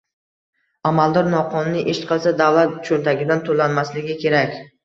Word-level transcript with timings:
Amaldor 0.91 1.29
noqonuniy 1.33 1.93
ish 1.95 2.01
qilsa, 2.13 2.33
davlat 2.41 2.75
cho‘ntagidan 2.89 3.47
to‘lanmasligi 3.51 4.21
kerak 4.27 4.61